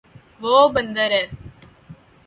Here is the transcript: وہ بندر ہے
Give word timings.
وہ 0.41 0.55
بندر 0.73 1.09
ہے 1.11 1.23